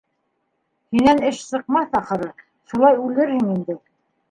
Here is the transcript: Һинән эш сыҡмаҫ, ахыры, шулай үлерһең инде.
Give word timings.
Һинән 0.95 1.21
эш 1.27 1.43
сыҡмаҫ, 1.51 1.93
ахыры, 2.01 2.31
шулай 2.73 3.01
үлерһең 3.07 3.55
инде. 3.57 3.81